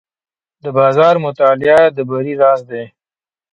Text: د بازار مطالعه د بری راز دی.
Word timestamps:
د 0.63 0.65
بازار 0.77 1.15
مطالعه 1.25 1.83
د 1.95 1.97
بری 2.09 2.33
راز 2.41 2.59
دی. 2.69 2.83